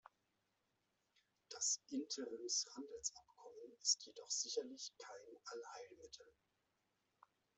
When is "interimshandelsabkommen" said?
1.91-3.71